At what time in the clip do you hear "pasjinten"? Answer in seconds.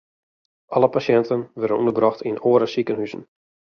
0.95-1.43